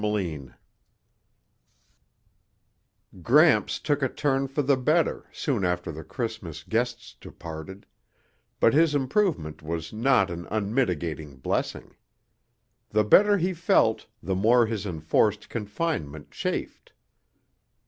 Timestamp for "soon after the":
5.31-6.03